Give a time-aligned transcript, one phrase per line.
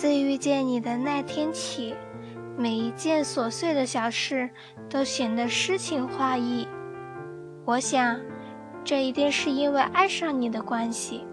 [0.00, 1.94] 自遇见你的那天起
[2.56, 4.48] 每一件琐碎的小事
[4.88, 6.66] 都显得诗情画意。
[7.66, 8.18] 我想
[8.82, 11.26] 这一定是因为爱上你的关系。